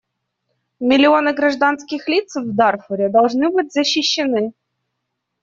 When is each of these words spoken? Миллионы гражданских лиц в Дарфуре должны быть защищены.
Миллионы 0.79 1.31
гражданских 1.31 2.07
лиц 2.07 2.35
в 2.35 2.55
Дарфуре 2.55 3.07
должны 3.09 3.51
быть 3.51 3.71
защищены. 3.71 4.53